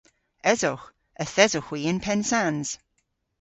Esowgh. 0.51 0.87
Yth 1.23 1.39
esowgh 1.45 1.67
hwi 1.69 1.79
yn 1.89 1.99
Pennsans. 2.05 2.69